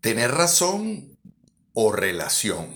¿Tener 0.00 0.30
razón 0.30 1.18
o 1.74 1.92
relación? 1.92 2.68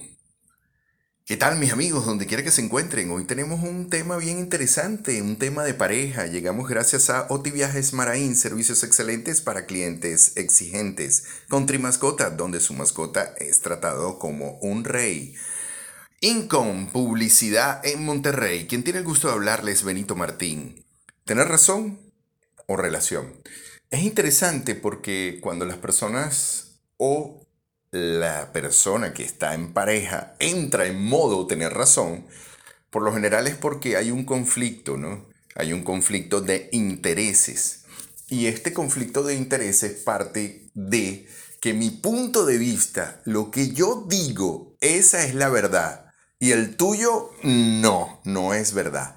¿Qué 1.24 1.38
tal 1.38 1.58
mis 1.58 1.72
amigos, 1.72 2.04
donde 2.04 2.26
quiera 2.26 2.42
que 2.42 2.50
se 2.50 2.60
encuentren? 2.60 3.10
Hoy 3.10 3.24
tenemos 3.24 3.62
un 3.62 3.88
tema 3.88 4.18
bien 4.18 4.38
interesante, 4.38 5.22
un 5.22 5.38
tema 5.38 5.64
de 5.64 5.72
pareja. 5.72 6.26
Llegamos 6.26 6.68
gracias 6.68 7.08
a 7.08 7.26
Oti 7.30 7.50
Viajes 7.50 7.94
Maraín, 7.94 8.36
servicios 8.36 8.84
excelentes 8.84 9.40
para 9.40 9.64
clientes 9.64 10.36
exigentes. 10.36 11.24
Country 11.48 11.78
Mascota, 11.78 12.28
donde 12.28 12.60
su 12.60 12.74
mascota 12.74 13.34
es 13.38 13.62
tratado 13.62 14.18
como 14.18 14.58
un 14.58 14.84
rey. 14.84 15.34
Incom, 16.20 16.88
publicidad 16.92 17.80
en 17.86 18.04
Monterrey. 18.04 18.66
Quien 18.66 18.84
tiene 18.84 18.98
el 18.98 19.06
gusto 19.06 19.28
de 19.28 19.32
hablarles, 19.32 19.82
Benito 19.82 20.14
Martín. 20.14 20.84
¿Tener 21.24 21.48
razón 21.48 21.98
o 22.66 22.76
relación? 22.76 23.40
Es 23.88 24.02
interesante 24.02 24.74
porque 24.74 25.38
cuando 25.40 25.64
las 25.64 25.78
personas 25.78 26.73
o 26.96 27.46
la 27.90 28.52
persona 28.52 29.14
que 29.14 29.22
está 29.22 29.54
en 29.54 29.72
pareja 29.72 30.34
entra 30.40 30.86
en 30.86 31.02
modo 31.04 31.46
tener 31.46 31.72
razón, 31.72 32.26
por 32.90 33.02
lo 33.02 33.12
general 33.12 33.46
es 33.46 33.56
porque 33.56 33.96
hay 33.96 34.10
un 34.10 34.24
conflicto, 34.24 34.96
¿no? 34.96 35.26
Hay 35.54 35.72
un 35.72 35.84
conflicto 35.84 36.40
de 36.40 36.68
intereses. 36.72 37.84
Y 38.28 38.46
este 38.46 38.72
conflicto 38.72 39.22
de 39.22 39.34
intereses 39.34 40.02
parte 40.02 40.70
de 40.74 41.28
que 41.60 41.72
mi 41.72 41.90
punto 41.90 42.44
de 42.44 42.58
vista, 42.58 43.20
lo 43.24 43.50
que 43.50 43.70
yo 43.70 44.06
digo, 44.08 44.76
esa 44.80 45.24
es 45.24 45.34
la 45.34 45.48
verdad. 45.48 46.06
Y 46.38 46.50
el 46.52 46.76
tuyo, 46.76 47.30
no, 47.42 48.20
no 48.24 48.54
es 48.54 48.74
verdad. 48.74 49.16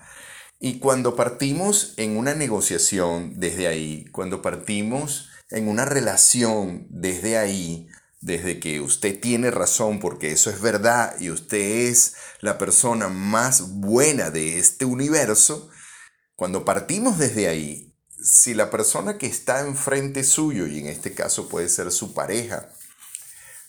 Y 0.59 0.79
cuando 0.79 1.15
partimos 1.15 1.93
en 1.97 2.17
una 2.17 2.33
negociación 2.33 3.39
desde 3.39 3.67
ahí, 3.67 4.05
cuando 4.11 4.41
partimos 4.41 5.29
en 5.49 5.67
una 5.67 5.85
relación 5.85 6.87
desde 6.89 7.37
ahí, 7.37 7.87
desde 8.21 8.59
que 8.59 8.81
usted 8.81 9.19
tiene 9.19 9.51
razón 9.51 9.99
porque 9.99 10.31
eso 10.31 10.49
es 10.49 10.61
verdad 10.61 11.15
y 11.19 11.29
usted 11.29 11.87
es 11.87 12.15
la 12.41 12.57
persona 12.57 13.07
más 13.07 13.75
buena 13.79 14.31
de 14.31 14.59
este 14.59 14.85
universo, 14.85 15.69
cuando 16.35 16.65
partimos 16.65 17.17
desde 17.17 17.47
ahí, 17.47 17.95
si 18.21 18.53
la 18.53 18.69
persona 18.69 19.17
que 19.17 19.27
está 19.27 19.61
enfrente 19.61 20.23
suyo, 20.23 20.67
y 20.67 20.79
en 20.79 20.87
este 20.87 21.13
caso 21.13 21.47
puede 21.49 21.69
ser 21.69 21.91
su 21.91 22.13
pareja, 22.13 22.69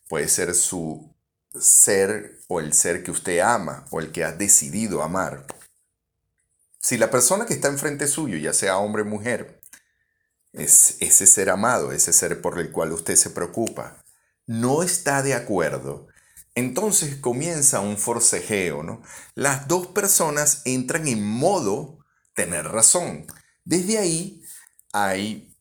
puede 0.08 0.28
ser 0.28 0.54
su 0.54 1.14
ser 1.58 2.40
o 2.48 2.60
el 2.60 2.72
ser 2.72 3.02
que 3.02 3.10
usted 3.10 3.40
ama 3.40 3.86
o 3.90 4.00
el 4.00 4.10
que 4.12 4.24
ha 4.24 4.32
decidido 4.32 5.02
amar, 5.02 5.46
si 6.80 6.96
la 6.96 7.10
persona 7.10 7.44
que 7.44 7.54
está 7.54 7.68
enfrente 7.68 8.06
suyo, 8.06 8.38
ya 8.38 8.52
sea 8.52 8.78
hombre 8.78 9.02
o 9.02 9.04
mujer, 9.04 9.57
es 10.52 10.96
ese 11.00 11.27
ser 11.27 11.50
amado, 11.50 11.92
ese 11.92 12.12
ser 12.12 12.41
por 12.41 12.58
el 12.58 12.72
cual 12.72 12.92
usted 12.92 13.16
se 13.16 13.30
preocupa, 13.30 14.02
no 14.46 14.82
está 14.82 15.22
de 15.22 15.34
acuerdo, 15.34 16.08
entonces 16.54 17.16
comienza 17.16 17.80
un 17.80 17.96
forcejeo, 17.96 18.82
¿no? 18.82 19.02
Las 19.34 19.69
dos 19.69 19.86
personas 19.86 20.62
entran 20.64 21.06
en 21.06 21.22
modo 21.22 21.98
tener 22.34 22.66
razón. 22.66 23.26
Desde 23.64 23.98
ahí 23.98 24.42
hay 24.92 25.56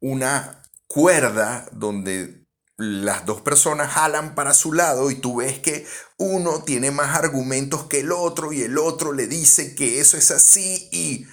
una 0.00 0.62
cuerda 0.86 1.68
donde 1.72 2.46
las 2.76 3.24
dos 3.26 3.40
personas 3.40 3.92
jalan 3.92 4.34
para 4.34 4.54
su 4.54 4.72
lado 4.72 5.10
y 5.10 5.16
tú 5.16 5.36
ves 5.36 5.58
que 5.58 5.86
uno 6.18 6.62
tiene 6.62 6.90
más 6.90 7.16
argumentos 7.16 7.86
que 7.86 8.00
el 8.00 8.12
otro 8.12 8.52
y 8.52 8.62
el 8.62 8.78
otro 8.78 9.12
le 9.12 9.26
dice 9.26 9.74
que 9.74 9.98
eso 9.98 10.16
es 10.16 10.30
así 10.30 10.88
y 10.92 11.26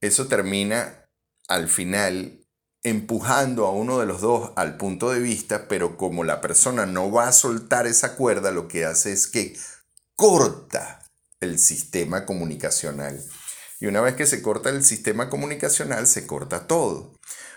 eso 0.00 0.28
termina 0.28 0.97
al 1.48 1.68
final 1.68 2.44
empujando 2.82 3.66
a 3.66 3.72
uno 3.72 3.98
de 3.98 4.06
los 4.06 4.20
dos 4.20 4.52
al 4.56 4.76
punto 4.76 5.10
de 5.10 5.20
vista, 5.20 5.66
pero 5.68 5.96
como 5.96 6.24
la 6.24 6.40
persona 6.40 6.86
no 6.86 7.10
va 7.10 7.28
a 7.28 7.32
soltar 7.32 7.86
esa 7.86 8.14
cuerda, 8.14 8.50
lo 8.50 8.68
que 8.68 8.84
hace 8.84 9.12
es 9.12 9.26
que 9.26 9.56
corta 10.14 11.04
el 11.40 11.58
sistema 11.58 12.24
comunicacional. 12.24 13.22
Y 13.80 13.86
una 13.86 14.00
vez 14.00 14.14
que 14.14 14.26
se 14.26 14.42
corta 14.42 14.70
el 14.70 14.84
sistema 14.84 15.28
comunicacional, 15.28 16.06
se 16.06 16.26
corta 16.26 16.66
todo. 16.66 17.14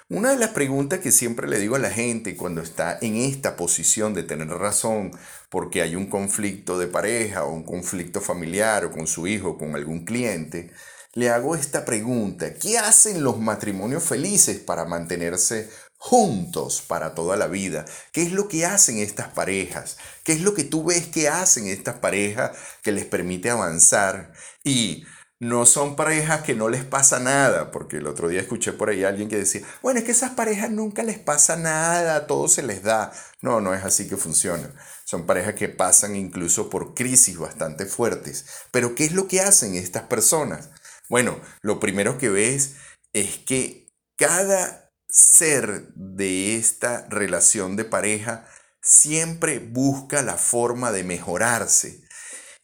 Una 0.10 0.32
de 0.32 0.38
las 0.38 0.50
preguntas 0.50 1.00
que 1.00 1.12
siempre 1.12 1.48
le 1.48 1.58
digo 1.58 1.78
a 1.78 1.80
la 1.80 1.90
gente 1.90 2.36
cuando 2.36 2.62
está 2.62 2.98
en 3.02 3.16
esta 3.16 3.56
posición 3.56 4.14
de 4.14 4.24
tener 4.24 4.50
razón 4.50 5.12
porque 5.50 5.82
hay 5.82 5.96
un 5.96 6.08
conflicto 6.08 6.78
de 6.78 6.88
pareja 6.88 7.46
o 7.46 7.54
un 7.54 7.64
conflicto 7.64 8.20
familiar 8.20 8.84
o 8.84 8.92
con 8.92 9.08
su 9.08 9.26
hijo 9.26 9.52
o 9.52 9.58
con 9.58 9.74
algún 9.74 10.04
cliente, 10.04 10.70
le 11.14 11.30
hago 11.30 11.56
esta 11.56 11.86
pregunta. 11.86 12.54
¿Qué 12.54 12.78
hacen 12.78 13.24
los 13.24 13.40
matrimonios 13.40 14.04
felices 14.04 14.60
para 14.60 14.86
mantenerse 14.86 15.70
juntos 15.98 16.82
para 16.88 17.14
toda 17.14 17.36
la 17.36 17.48
vida? 17.48 17.86
¿Qué 18.12 18.24
es 18.24 18.32
lo 18.32 18.48
que 18.48 18.66
hacen 18.66 18.98
estas 18.98 19.28
parejas? 19.28 19.98
¿Qué 20.24 20.34
es 20.34 20.42
lo 20.42 20.54
que 20.54 20.64
tú 20.64 20.86
ves 20.86 21.08
que 21.08 21.30
hacen 21.30 21.68
estas 21.68 22.00
parejas 22.00 22.58
que 22.82 22.92
les 22.92 23.06
permite 23.06 23.50
avanzar? 23.50 24.32
Y 24.64 25.04
no 25.40 25.66
son 25.66 25.96
parejas 25.96 26.44
que 26.44 26.54
no 26.54 26.70
les 26.70 26.86
pasa 26.86 27.20
nada, 27.20 27.72
porque 27.72 27.98
el 27.98 28.08
otro 28.08 28.28
día 28.28 28.42
escuché 28.42 28.74
por 28.74 28.90
ahí 28.90 29.04
a 29.04 29.10
alguien 29.10 29.28
que 29.28 29.38
decía, 29.38 29.62
bueno, 29.82 30.00
es 30.00 30.06
que 30.06 30.12
esas 30.12 30.32
parejas 30.32 30.70
nunca 30.70 31.02
les 31.02 31.18
pasa 31.18 31.56
nada, 31.56 32.28
todo 32.28 32.48
se 32.48 32.62
les 32.62 32.84
da. 32.84 33.12
No, 33.42 33.60
no 33.60 33.74
es 33.74 33.84
así 33.84 34.08
que 34.08 34.18
funciona. 34.18 34.72
Son 35.04 35.26
parejas 35.26 35.56
que 35.56 35.68
pasan 35.68 36.16
incluso 36.16 36.70
por 36.70 36.94
crisis 36.94 37.38
bastante 37.38 37.88
fuertes. 37.88 38.46
Pero 38.70 38.94
¿qué 38.94 39.06
es 39.06 39.14
lo 39.14 39.28
que 39.28 39.42
hacen 39.42 39.74
estas 39.74 40.04
personas? 40.04 40.70
Bueno, 41.12 41.42
lo 41.62 41.82
primero 41.82 42.18
que 42.18 42.30
ves 42.30 42.76
es 43.12 43.40
que 43.40 43.90
cada 44.16 44.94
ser 45.10 45.90
de 45.94 46.56
esta 46.56 47.06
relación 47.10 47.76
de 47.76 47.84
pareja 47.84 48.48
siempre 48.82 49.60
busca 49.60 50.22
la 50.22 50.38
forma 50.38 50.94
de 50.94 51.04
mejorarse 51.04 52.02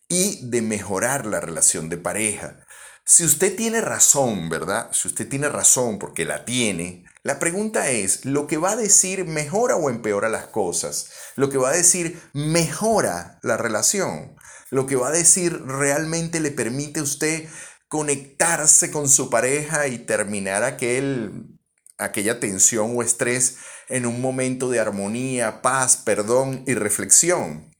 y 0.08 0.50
de 0.50 0.62
mejorar 0.62 1.26
la 1.26 1.42
relación 1.42 1.90
de 1.90 1.98
pareja. 1.98 2.66
Si 3.04 3.26
usted 3.26 3.54
tiene 3.54 3.82
razón, 3.82 4.48
¿verdad? 4.48 4.92
Si 4.94 5.10
usted 5.10 5.28
tiene 5.28 5.50
razón 5.50 6.00
porque 6.00 6.24
la 6.24 6.46
tiene, 6.46 7.04
la 7.24 7.40
pregunta 7.40 7.90
es, 7.90 8.24
¿lo 8.24 8.48
que 8.48 8.56
va 8.56 8.72
a 8.72 8.76
decir 8.78 9.26
mejora 9.26 9.76
o 9.76 9.90
empeora 9.90 10.30
las 10.30 10.46
cosas? 10.46 11.10
¿Lo 11.36 11.50
que 11.50 11.58
va 11.58 11.72
a 11.72 11.76
decir 11.76 12.18
mejora 12.32 13.40
la 13.44 13.58
relación? 13.58 14.38
¿Lo 14.70 14.86
que 14.86 14.96
va 14.96 15.10
a 15.10 15.12
decir 15.12 15.66
realmente 15.66 16.40
le 16.40 16.52
permite 16.52 17.02
a 17.02 17.04
usted 17.04 17.50
conectarse 17.88 18.92
con 18.92 19.10
su 19.10 19.30
pareja 19.30 19.88
y 19.88 20.00
terminar 20.00 20.64
aquel, 20.64 21.60
aquella 21.98 22.40
tensión 22.40 22.94
o 22.96 23.02
estrés 23.02 23.58
en 23.90 24.06
un 24.06 24.22
momento 24.22 24.70
de 24.70 24.80
armonía, 24.80 25.62
paz, 25.62 25.98
perdón 25.98 26.64
y 26.68 26.74
reflexión. 26.74 27.72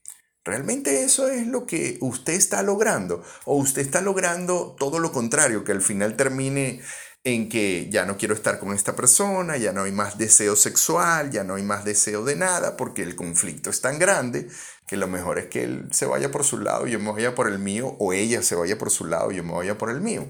¿Realmente 0.44 1.04
eso 1.04 1.28
es 1.28 1.46
lo 1.46 1.66
que 1.66 1.98
usted 2.00 2.32
está 2.32 2.62
logrando? 2.62 3.22
¿O 3.44 3.56
usted 3.56 3.82
está 3.82 4.00
logrando 4.00 4.74
todo 4.78 4.98
lo 4.98 5.12
contrario, 5.12 5.62
que 5.62 5.72
al 5.72 5.82
final 5.82 6.16
termine 6.16 6.80
en 7.24 7.50
que 7.50 7.90
ya 7.90 8.06
no 8.06 8.16
quiero 8.16 8.34
estar 8.34 8.58
con 8.58 8.72
esta 8.72 8.96
persona, 8.96 9.58
ya 9.58 9.72
no 9.72 9.82
hay 9.82 9.92
más 9.92 10.16
deseo 10.16 10.56
sexual, 10.56 11.30
ya 11.30 11.44
no 11.44 11.56
hay 11.56 11.62
más 11.62 11.84
deseo 11.84 12.24
de 12.24 12.36
nada, 12.36 12.78
porque 12.78 13.02
el 13.02 13.16
conflicto 13.16 13.68
es 13.68 13.82
tan 13.82 13.98
grande 13.98 14.48
que 14.88 14.96
lo 14.96 15.06
mejor 15.06 15.38
es 15.38 15.46
que 15.46 15.64
él 15.64 15.88
se 15.92 16.06
vaya 16.06 16.30
por 16.30 16.44
su 16.44 16.58
lado 16.58 16.86
y 16.86 16.92
yo 16.92 16.98
me 16.98 17.12
vaya 17.12 17.34
por 17.34 17.46
el 17.46 17.58
mío, 17.58 17.94
o 17.98 18.12
ella 18.14 18.42
se 18.42 18.54
vaya 18.54 18.78
por 18.78 18.90
su 18.90 19.04
lado 19.04 19.30
y 19.30 19.36
yo 19.36 19.44
me 19.44 19.52
vaya 19.52 19.76
por 19.76 19.90
el 19.90 20.00
mío. 20.00 20.26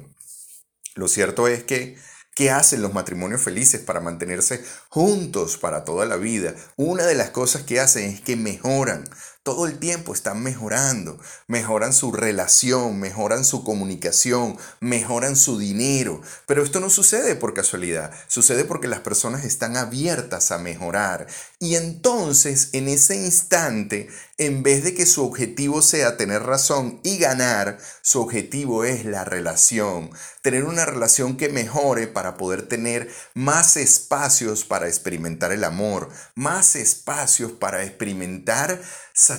Lo 0.96 1.06
cierto 1.06 1.46
es 1.46 1.62
que, 1.62 1.96
¿qué 2.34 2.50
hacen 2.50 2.82
los 2.82 2.92
matrimonios 2.92 3.40
felices 3.40 3.80
para 3.80 4.00
mantenerse 4.00 4.62
juntos 4.88 5.58
para 5.58 5.84
toda 5.84 6.06
la 6.06 6.16
vida? 6.16 6.54
Una 6.76 7.06
de 7.06 7.14
las 7.14 7.30
cosas 7.30 7.62
que 7.62 7.78
hacen 7.78 8.10
es 8.10 8.20
que 8.20 8.34
mejoran 8.34 9.04
todo 9.48 9.64
el 9.64 9.78
tiempo 9.78 10.12
están 10.12 10.42
mejorando, 10.42 11.18
mejoran 11.46 11.94
su 11.94 12.12
relación, 12.12 13.00
mejoran 13.00 13.46
su 13.46 13.64
comunicación, 13.64 14.58
mejoran 14.80 15.36
su 15.36 15.58
dinero. 15.58 16.20
Pero 16.46 16.62
esto 16.62 16.80
no 16.80 16.90
sucede 16.90 17.34
por 17.34 17.54
casualidad, 17.54 18.12
sucede 18.26 18.66
porque 18.66 18.88
las 18.88 19.00
personas 19.00 19.46
están 19.46 19.78
abiertas 19.78 20.50
a 20.50 20.58
mejorar. 20.58 21.28
Y 21.58 21.76
entonces, 21.76 22.68
en 22.74 22.88
ese 22.88 23.16
instante, 23.16 24.10
en 24.36 24.62
vez 24.62 24.84
de 24.84 24.94
que 24.94 25.06
su 25.06 25.24
objetivo 25.24 25.80
sea 25.80 26.18
tener 26.18 26.42
razón 26.42 27.00
y 27.02 27.16
ganar, 27.16 27.78
su 28.02 28.20
objetivo 28.20 28.84
es 28.84 29.06
la 29.06 29.24
relación. 29.24 30.10
Tener 30.42 30.64
una 30.64 30.84
relación 30.84 31.36
que 31.36 31.48
mejore 31.48 32.06
para 32.06 32.36
poder 32.36 32.68
tener 32.68 33.10
más 33.34 33.76
espacios 33.76 34.64
para 34.64 34.88
experimentar 34.88 35.52
el 35.52 35.64
amor, 35.64 36.10
más 36.36 36.76
espacios 36.76 37.50
para 37.50 37.82
experimentar 37.82 38.80
satisfacción, 39.12 39.37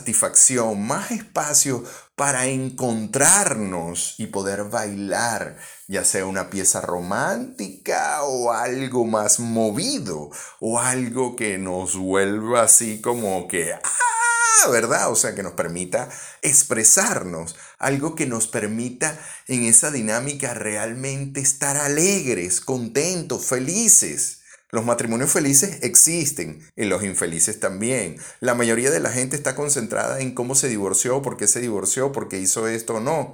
más 0.76 1.12
espacio 1.12 1.84
para 2.16 2.48
encontrarnos 2.48 4.16
y 4.18 4.28
poder 4.28 4.66
bailar, 4.66 5.58
ya 5.88 6.04
sea 6.04 6.26
una 6.26 6.50
pieza 6.50 6.82
romántica 6.82 8.24
o 8.24 8.52
algo 8.52 9.06
más 9.06 9.40
movido 9.40 10.30
o 10.60 10.80
algo 10.80 11.36
que 11.36 11.58
nos 11.58 11.96
vuelva 11.96 12.64
así 12.64 13.00
como 13.00 13.48
que, 13.48 13.74
ah, 13.74 14.70
¿verdad? 14.70 15.10
O 15.12 15.16
sea, 15.16 15.34
que 15.34 15.44
nos 15.44 15.54
permita 15.54 16.10
expresarnos, 16.42 17.56
algo 17.78 18.16
que 18.16 18.26
nos 18.26 18.48
permita 18.48 19.18
en 19.48 19.64
esa 19.64 19.90
dinámica 19.92 20.54
realmente 20.54 21.40
estar 21.40 21.78
alegres, 21.78 22.60
contentos, 22.60 23.46
felices. 23.46 24.39
Los 24.72 24.86
matrimonios 24.86 25.32
felices 25.32 25.80
existen 25.82 26.62
y 26.76 26.86
los 26.86 27.04
infelices 27.04 27.60
también. 27.60 28.18
La 28.40 28.54
mayoría 28.54 28.92
de 28.92 29.00
la 29.00 29.12
gente 29.12 29.36
está 29.36 29.56
concentrada 29.56 30.20
en 30.20 30.36
cómo 30.36 30.54
se 30.54 30.70
divorció, 30.70 31.24
por 31.24 31.38
qué 31.38 31.48
se 31.48 31.60
divorció, 31.60 32.12
por 32.12 32.30
qué 32.30 32.38
hizo 32.38 32.68
esto 32.68 32.96
o 32.96 33.00
no. 33.00 33.34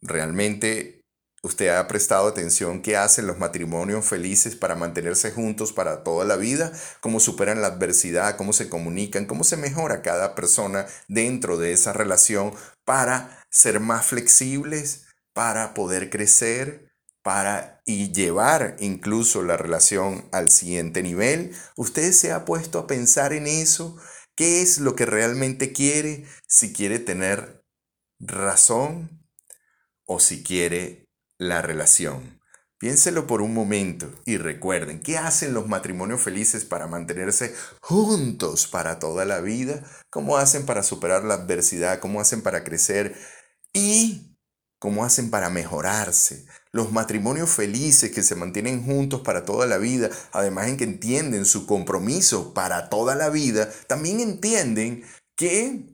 Realmente 0.00 1.00
usted 1.42 1.70
ha 1.70 1.88
prestado 1.88 2.28
atención 2.28 2.82
qué 2.82 2.96
hacen 2.96 3.26
los 3.26 3.38
matrimonios 3.38 4.06
felices 4.06 4.54
para 4.54 4.76
mantenerse 4.76 5.32
juntos 5.32 5.72
para 5.72 6.04
toda 6.04 6.24
la 6.24 6.36
vida, 6.36 6.70
cómo 7.00 7.18
superan 7.18 7.60
la 7.60 7.66
adversidad, 7.66 8.36
cómo 8.36 8.52
se 8.52 8.68
comunican, 8.68 9.26
cómo 9.26 9.42
se 9.42 9.56
mejora 9.56 10.02
cada 10.02 10.36
persona 10.36 10.86
dentro 11.08 11.58
de 11.58 11.72
esa 11.72 11.92
relación 11.92 12.54
para 12.84 13.44
ser 13.50 13.80
más 13.80 14.06
flexibles, 14.06 15.06
para 15.34 15.74
poder 15.74 16.10
crecer, 16.10 16.91
para 17.22 17.82
y 17.84 18.12
llevar 18.12 18.76
incluso 18.80 19.42
la 19.42 19.56
relación 19.56 20.28
al 20.32 20.50
siguiente 20.50 21.02
nivel. 21.02 21.54
¿Usted 21.76 22.12
se 22.12 22.32
ha 22.32 22.44
puesto 22.44 22.78
a 22.78 22.86
pensar 22.86 23.32
en 23.32 23.46
eso? 23.46 23.96
¿Qué 24.34 24.62
es 24.62 24.78
lo 24.78 24.96
que 24.96 25.06
realmente 25.06 25.72
quiere? 25.72 26.26
Si 26.46 26.72
quiere 26.72 26.98
tener 26.98 27.64
razón 28.18 29.26
o 30.04 30.20
si 30.20 30.42
quiere 30.42 31.08
la 31.38 31.62
relación. 31.62 32.40
Piénselo 32.78 33.28
por 33.28 33.42
un 33.42 33.54
momento 33.54 34.12
y 34.24 34.38
recuerden, 34.38 35.00
¿qué 35.00 35.16
hacen 35.16 35.54
los 35.54 35.68
matrimonios 35.68 36.20
felices 36.20 36.64
para 36.64 36.88
mantenerse 36.88 37.54
juntos 37.80 38.66
para 38.66 38.98
toda 38.98 39.24
la 39.24 39.40
vida? 39.40 39.84
¿Cómo 40.10 40.36
hacen 40.36 40.66
para 40.66 40.82
superar 40.82 41.22
la 41.22 41.34
adversidad? 41.34 42.00
¿Cómo 42.00 42.20
hacen 42.20 42.42
para 42.42 42.64
crecer? 42.64 43.14
Y 43.72 44.31
cómo 44.82 45.04
hacen 45.04 45.30
para 45.30 45.48
mejorarse. 45.48 46.44
Los 46.72 46.90
matrimonios 46.90 47.48
felices 47.48 48.10
que 48.10 48.24
se 48.24 48.34
mantienen 48.34 48.84
juntos 48.84 49.20
para 49.20 49.44
toda 49.44 49.64
la 49.64 49.78
vida, 49.78 50.10
además 50.32 50.66
en 50.66 50.76
que 50.76 50.82
entienden 50.82 51.44
su 51.44 51.66
compromiso 51.66 52.52
para 52.52 52.88
toda 52.88 53.14
la 53.14 53.28
vida, 53.28 53.72
también 53.86 54.18
entienden 54.18 55.04
que 55.36 55.86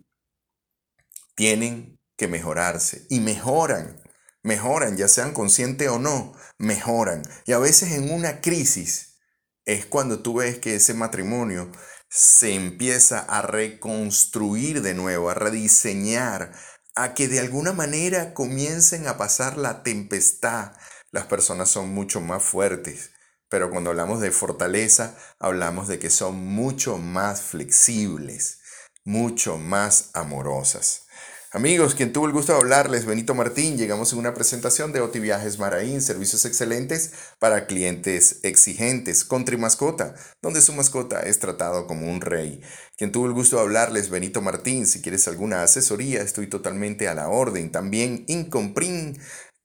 tienen 1.35 1.99
que 2.17 2.29
mejorarse 2.29 3.05
y 3.11 3.21
mejoran, 3.21 4.03
mejoran, 4.43 4.97
ya 4.97 5.07
sean 5.07 5.35
conscientes 5.35 5.89
o 5.89 5.99
no, 5.99 6.33
mejoran. 6.57 7.21
Y 7.45 7.53
a 7.53 7.59
veces 7.59 7.93
en 7.93 8.11
una 8.11 8.41
crisis 8.41 9.19
es 9.67 9.85
cuando 9.85 10.21
tú 10.21 10.37
ves 10.37 10.61
que 10.61 10.77
ese 10.77 10.95
matrimonio 10.95 11.71
se 12.09 12.55
empieza 12.55 13.19
a 13.19 13.43
reconstruir 13.43 14.81
de 14.81 14.95
nuevo, 14.95 15.29
a 15.29 15.35
rediseñar, 15.35 16.55
a 16.95 17.15
que 17.15 17.29
de 17.29 17.41
alguna 17.41 17.73
manera 17.73 18.35
comiencen 18.35 19.07
a 19.07 19.17
pasar 19.17 19.57
la 19.57 19.83
tempestad. 19.83 20.73
Las 21.11 21.27
personas 21.27 21.71
son 21.71 21.89
mucho 21.91 22.21
más 22.21 22.43
fuertes, 22.43 23.11
pero 23.49 23.71
cuando 23.71 23.91
hablamos 23.91 24.21
de 24.21 24.31
fortaleza, 24.31 25.17
hablamos 25.39 25.89
de 25.89 25.99
que 25.99 26.11
son 26.11 26.37
mucho 26.37 26.99
más 26.99 27.43
flexibles, 27.43 28.61
mucho 29.05 29.59
más 29.59 30.11
amorosas. 30.15 31.08
Amigos, 31.51 31.95
quien 31.95 32.13
tuvo 32.13 32.27
el 32.27 32.33
gusto 32.33 32.53
de 32.53 32.59
hablarles, 32.59 33.07
Benito 33.07 33.35
Martín, 33.35 33.79
llegamos 33.79 34.13
en 34.13 34.19
una 34.19 34.35
presentación 34.35 34.93
de 34.93 35.01
Oti 35.01 35.19
Viajes 35.19 35.59
Maraín, 35.59 36.03
servicios 36.03 36.45
excelentes 36.45 37.15
para 37.39 37.67
clientes 37.67 38.41
exigentes, 38.43 39.25
Country 39.25 39.57
Mascota, 39.57 40.15
donde 40.43 40.61
su 40.61 40.75
mascota 40.75 41.21
es 41.21 41.39
tratado 41.39 41.87
como 41.87 42.07
un 42.07 42.21
rey. 42.21 42.61
Quien 42.99 43.13
tuvo 43.13 43.25
el 43.25 43.33
gusto 43.33 43.57
de 43.57 43.63
hablarles, 43.63 44.11
Benito 44.11 44.43
Martín, 44.43 44.87
si 44.87 45.01
quieres 45.01 45.27
alguna 45.27 45.63
asesoría, 45.63 46.21
estoy 46.21 46.49
totalmente 46.49 47.09
a 47.09 47.15
la 47.15 47.31
orden. 47.31 47.73
También 47.73 48.27
Incomprin 48.29 49.19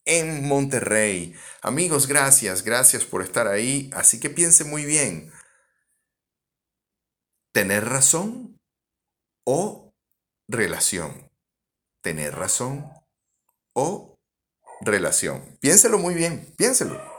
en 0.06 0.47
Monterrey. 0.47 1.36
Amigos, 1.62 2.07
gracias, 2.07 2.63
gracias 2.63 3.03
por 3.03 3.21
estar 3.21 3.50
ahí. 3.50 3.89
Así 3.94 4.21
que 4.21 4.29
piense 4.29 4.63
muy 4.63 4.86
bien. 4.86 5.33
¿Tener 7.51 7.83
razón 7.83 8.57
o 9.45 9.91
relación? 10.47 11.23
Tener 12.03 12.35
razón 12.35 12.91
o 13.73 14.19
relación. 14.81 15.41
Piénselo 15.59 15.97
muy 15.97 16.13
bien, 16.13 16.53
piénselo. 16.57 17.12